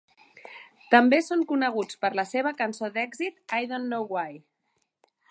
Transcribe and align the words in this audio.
També 0.93 1.17
són 1.25 1.43
coneguts 1.51 1.99
per 2.05 2.11
la 2.19 2.25
seva 2.31 2.53
cançó 2.61 2.89
d'èxit 2.95 3.37
"I 3.65 3.69
Don't 3.73 3.87
Know 3.91 4.09
Why". 4.15 4.41